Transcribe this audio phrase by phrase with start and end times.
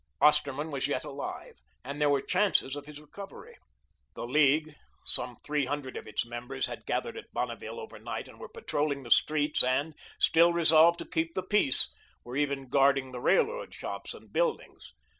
[0.19, 3.55] Osterman was yet alive and there were chances of his recovery.
[4.15, 8.39] The League some three hundred of its members had gathered at Bonneville over night and
[8.39, 11.91] were patrolling the streets and, still resolved to keep the peace,
[12.23, 14.91] were even guarding the railroad shops and buildings.